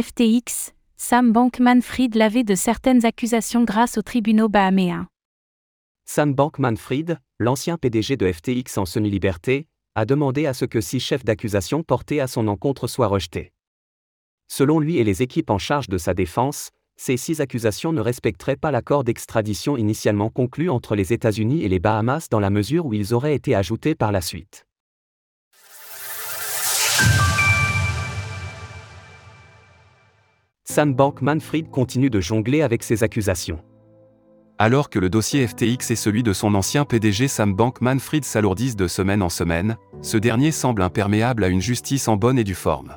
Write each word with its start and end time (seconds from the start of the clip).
FTX, 0.00 0.70
Sam 0.96 1.32
Bankman-Fried 1.32 2.14
l'avait 2.14 2.44
de 2.44 2.54
certaines 2.54 3.04
accusations 3.04 3.64
grâce 3.64 3.98
aux 3.98 4.02
tribunaux 4.02 4.48
bahaméens. 4.48 5.08
Sam 6.04 6.32
Bankman-Fried, 6.32 7.18
l'ancien 7.40 7.76
PDG 7.76 8.16
de 8.16 8.30
FTX 8.30 8.78
en 8.78 8.86
semi-liberté, 8.86 9.66
a 9.96 10.04
demandé 10.04 10.46
à 10.46 10.54
ce 10.54 10.64
que 10.64 10.80
six 10.80 11.00
chefs 11.00 11.24
d'accusation 11.24 11.82
portés 11.82 12.20
à 12.20 12.28
son 12.28 12.46
encontre 12.46 12.86
soient 12.86 13.08
rejetés. 13.08 13.52
Selon 14.46 14.78
lui 14.78 14.98
et 14.98 15.02
les 15.02 15.22
équipes 15.22 15.50
en 15.50 15.58
charge 15.58 15.88
de 15.88 15.98
sa 15.98 16.14
défense, 16.14 16.70
ces 16.96 17.16
six 17.16 17.40
accusations 17.40 17.92
ne 17.92 18.00
respecteraient 18.00 18.54
pas 18.54 18.70
l'accord 18.70 19.02
d'extradition 19.02 19.76
initialement 19.76 20.30
conclu 20.30 20.70
entre 20.70 20.94
les 20.94 21.12
États-Unis 21.12 21.64
et 21.64 21.68
les 21.68 21.80
Bahamas 21.80 22.28
dans 22.30 22.38
la 22.38 22.50
mesure 22.50 22.86
où 22.86 22.94
ils 22.94 23.12
auraient 23.12 23.34
été 23.34 23.56
ajoutés 23.56 23.96
par 23.96 24.12
la 24.12 24.20
suite. 24.20 24.68
Sam 30.80 30.94
Bankman-Fried 30.94 31.68
continue 31.68 32.08
de 32.08 32.22
jongler 32.22 32.62
avec 32.62 32.82
ces 32.82 33.02
accusations. 33.02 33.60
Alors 34.56 34.88
que 34.88 34.98
le 34.98 35.10
dossier 35.10 35.46
FTX 35.46 35.90
et 35.90 35.94
celui 35.94 36.22
de 36.22 36.32
son 36.32 36.54
ancien 36.54 36.86
PDG 36.86 37.28
Sam 37.28 37.52
Bankman-Fried 37.52 38.24
s'alourdissent 38.24 38.76
de 38.76 38.88
semaine 38.88 39.20
en 39.20 39.28
semaine, 39.28 39.76
ce 40.00 40.16
dernier 40.16 40.52
semble 40.52 40.80
imperméable 40.80 41.44
à 41.44 41.48
une 41.48 41.60
justice 41.60 42.08
en 42.08 42.16
bonne 42.16 42.38
et 42.38 42.44
due 42.44 42.54
forme. 42.54 42.96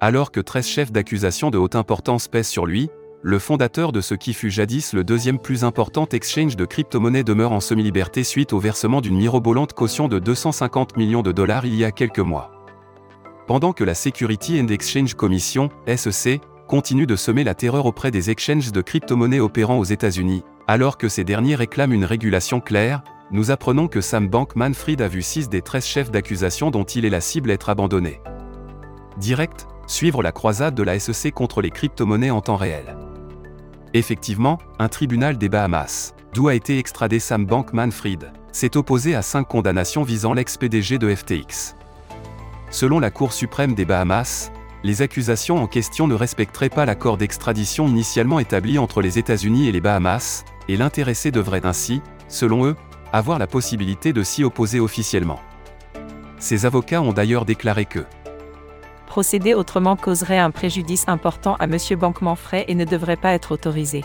Alors 0.00 0.32
que 0.32 0.40
13 0.40 0.66
chefs 0.66 0.90
d'accusation 0.90 1.50
de 1.50 1.58
haute 1.58 1.76
importance 1.76 2.26
pèsent 2.26 2.48
sur 2.48 2.66
lui, 2.66 2.90
le 3.22 3.38
fondateur 3.38 3.92
de 3.92 4.00
ce 4.00 4.16
qui 4.16 4.34
fut 4.34 4.50
jadis 4.50 4.92
le 4.92 5.04
deuxième 5.04 5.38
plus 5.38 5.62
important 5.62 6.08
exchange 6.10 6.56
de 6.56 6.64
crypto-monnaies 6.64 7.22
demeure 7.22 7.52
en 7.52 7.60
semi-liberté 7.60 8.24
suite 8.24 8.52
au 8.52 8.58
versement 8.58 9.00
d'une 9.00 9.18
mirobolante 9.18 9.72
caution 9.72 10.08
de 10.08 10.18
250 10.18 10.96
millions 10.96 11.22
de 11.22 11.30
dollars 11.30 11.64
il 11.64 11.76
y 11.76 11.84
a 11.84 11.92
quelques 11.92 12.18
mois. 12.18 12.50
Pendant 13.46 13.72
que 13.72 13.84
la 13.84 13.94
Security 13.94 14.60
and 14.60 14.66
Exchange 14.66 15.14
Commission, 15.14 15.68
SEC, 15.86 16.40
continue 16.66 17.06
de 17.06 17.16
semer 17.16 17.44
la 17.44 17.54
terreur 17.54 17.86
auprès 17.86 18.10
des 18.10 18.30
exchanges 18.30 18.72
de 18.72 18.80
crypto-monnaies 18.80 19.40
opérant 19.40 19.78
aux 19.78 19.84
États-Unis, 19.84 20.42
alors 20.66 20.98
que 20.98 21.08
ces 21.08 21.24
derniers 21.24 21.54
réclament 21.54 21.92
une 21.92 22.04
régulation 22.04 22.60
claire, 22.60 23.02
nous 23.30 23.50
apprenons 23.50 23.88
que 23.88 24.00
Sam 24.00 24.28
Bankman-Fried 24.28 25.00
a 25.00 25.08
vu 25.08 25.22
6 25.22 25.48
des 25.48 25.62
13 25.62 25.84
chefs 25.84 26.10
d'accusation 26.10 26.70
dont 26.70 26.84
il 26.84 27.04
est 27.04 27.10
la 27.10 27.20
cible 27.20 27.50
être 27.50 27.70
abandonnés. 27.70 28.20
Direct, 29.18 29.66
suivre 29.86 30.22
la 30.22 30.32
croisade 30.32 30.74
de 30.74 30.82
la 30.82 30.98
SEC 30.98 31.32
contre 31.32 31.62
les 31.62 31.70
crypto-monnaies 31.70 32.30
en 32.30 32.40
temps 32.40 32.56
réel. 32.56 32.96
Effectivement, 33.94 34.58
un 34.78 34.88
tribunal 34.88 35.38
des 35.38 35.48
Bahamas, 35.48 36.14
d'où 36.32 36.48
a 36.48 36.54
été 36.54 36.78
extradé 36.78 37.18
Sam 37.18 37.44
Bankman-Fried, 37.44 38.32
s'est 38.52 38.76
opposé 38.76 39.14
à 39.14 39.22
5 39.22 39.48
condamnations 39.48 40.02
visant 40.02 40.34
l'ex-PDG 40.34 40.98
de 40.98 41.14
FTX. 41.14 41.74
Selon 42.70 43.00
la 43.00 43.10
Cour 43.10 43.32
suprême 43.32 43.74
des 43.74 43.84
Bahamas, 43.84 44.50
les 44.84 45.02
accusations 45.02 45.62
en 45.62 45.66
question 45.66 46.06
ne 46.06 46.14
respecteraient 46.14 46.68
pas 46.68 46.84
l'accord 46.84 47.16
d'extradition 47.16 47.86
initialement 47.86 48.40
établi 48.40 48.78
entre 48.78 49.00
les 49.00 49.18
États-Unis 49.18 49.68
et 49.68 49.72
les 49.72 49.80
Bahamas, 49.80 50.44
et 50.68 50.76
l'intéressé 50.76 51.30
devrait 51.30 51.64
ainsi, 51.64 52.02
selon 52.28 52.66
eux, 52.66 52.76
avoir 53.12 53.38
la 53.38 53.46
possibilité 53.46 54.12
de 54.12 54.22
s'y 54.22 54.42
opposer 54.42 54.80
officiellement. 54.80 55.40
Ses 56.38 56.66
avocats 56.66 57.02
ont 57.02 57.12
d'ailleurs 57.12 57.44
déclaré 57.44 57.84
que 57.84 58.04
procéder 59.06 59.52
autrement 59.52 59.94
causerait 59.94 60.38
un 60.38 60.50
préjudice 60.50 61.04
important 61.06 61.56
à 61.56 61.64
M. 61.64 61.76
Bankman-Fray 61.98 62.64
et 62.66 62.74
ne 62.74 62.86
devrait 62.86 63.18
pas 63.18 63.32
être 63.32 63.52
autorisé. 63.52 64.04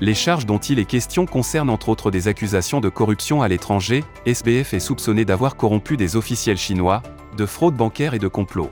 Les 0.00 0.14
charges 0.14 0.46
dont 0.46 0.58
il 0.58 0.78
est 0.78 0.84
question 0.84 1.26
concernent 1.26 1.70
entre 1.70 1.88
autres 1.88 2.12
des 2.12 2.28
accusations 2.28 2.80
de 2.80 2.88
corruption 2.88 3.42
à 3.42 3.48
l'étranger, 3.48 4.04
SBF 4.24 4.74
est 4.74 4.80
soupçonné 4.80 5.24
d'avoir 5.24 5.56
corrompu 5.56 5.96
des 5.96 6.14
officiels 6.14 6.56
chinois, 6.56 7.02
de 7.36 7.46
fraude 7.46 7.74
bancaire 7.74 8.14
et 8.14 8.20
de 8.20 8.28
complot. 8.28 8.70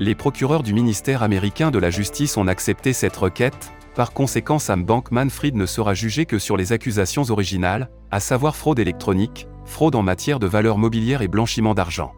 Les 0.00 0.16
procureurs 0.16 0.64
du 0.64 0.74
ministère 0.74 1.22
américain 1.22 1.70
de 1.70 1.78
la 1.78 1.90
Justice 1.90 2.36
ont 2.36 2.48
accepté 2.48 2.92
cette 2.92 3.16
requête, 3.16 3.72
par 3.94 4.12
conséquent 4.12 4.58
Sam 4.58 4.84
Bankman-Fried 4.84 5.54
ne 5.54 5.66
sera 5.66 5.94
jugé 5.94 6.26
que 6.26 6.40
sur 6.40 6.56
les 6.56 6.72
accusations 6.72 7.22
originales, 7.30 7.88
à 8.10 8.18
savoir 8.18 8.56
fraude 8.56 8.80
électronique, 8.80 9.46
fraude 9.64 9.94
en 9.94 10.02
matière 10.02 10.40
de 10.40 10.48
valeurs 10.48 10.78
mobilières 10.78 11.22
et 11.22 11.28
blanchiment 11.28 11.74
d'argent. 11.74 12.12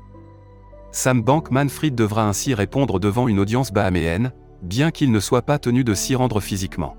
Sam 0.90 1.22
Bankman-Fried 1.22 1.94
devra 1.94 2.26
ainsi 2.26 2.54
répondre 2.54 2.98
devant 2.98 3.28
une 3.28 3.38
audience 3.38 3.72
bahaméenne, 3.72 4.32
bien 4.62 4.90
qu'il 4.90 5.12
ne 5.12 5.20
soit 5.20 5.42
pas 5.42 5.58
tenu 5.58 5.84
de 5.84 5.92
s'y 5.92 6.14
rendre 6.14 6.40
physiquement. 6.40 6.96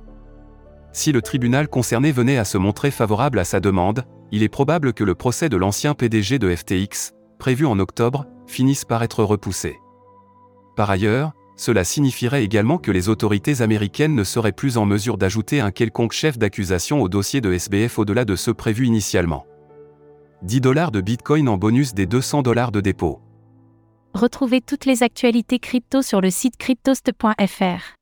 Si 0.93 1.11
le 1.11 1.23
tribunal 1.23 1.69
concerné 1.69 2.11
venait 2.11 2.37
à 2.37 2.45
se 2.45 2.59
montrer 2.59 2.91
favorable 2.91 3.39
à 3.39 3.45
sa 3.45 3.59
demande, 3.59 4.03
il 4.31 4.43
est 4.43 4.49
probable 4.49 4.93
que 4.93 5.03
le 5.03 5.15
procès 5.15 5.49
de 5.49 5.57
l'ancien 5.57 5.95
PDG 5.95 6.37
de 6.37 6.55
FTX, 6.55 7.13
prévu 7.39 7.65
en 7.65 7.79
octobre, 7.79 8.27
finisse 8.45 8.85
par 8.85 9.01
être 9.01 9.23
repoussé. 9.23 9.79
Par 10.77 10.91
ailleurs, 10.91 11.33
cela 11.55 11.83
signifierait 11.83 12.43
également 12.43 12.77
que 12.77 12.91
les 12.91 13.09
autorités 13.09 13.63
américaines 13.63 14.13
ne 14.13 14.23
seraient 14.23 14.51
plus 14.51 14.77
en 14.77 14.85
mesure 14.85 15.17
d'ajouter 15.17 15.59
un 15.59 15.71
quelconque 15.71 16.11
chef 16.11 16.37
d'accusation 16.37 17.01
au 17.01 17.09
dossier 17.09 17.41
de 17.41 17.51
SBF 17.51 17.97
au-delà 17.97 18.25
de 18.25 18.35
ceux 18.35 18.53
prévus 18.53 18.85
initialement. 18.85 19.47
10 20.43 20.61
dollars 20.61 20.91
de 20.91 21.01
Bitcoin 21.01 21.49
en 21.49 21.57
bonus 21.57 21.95
des 21.95 22.05
200 22.05 22.43
dollars 22.43 22.71
de 22.71 22.79
dépôt. 22.79 23.19
Retrouvez 24.13 24.61
toutes 24.61 24.85
les 24.85 25.01
actualités 25.01 25.57
crypto 25.57 26.03
sur 26.03 26.21
le 26.21 26.29
site 26.29 26.57
cryptost.fr. 26.57 27.95